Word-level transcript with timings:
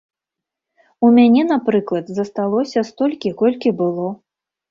У 1.07 1.09
мяне, 1.17 1.41
напрыклад, 1.49 2.09
засталося 2.19 2.85
столькі, 2.89 3.35
колькі 3.43 3.69
было. 3.83 4.09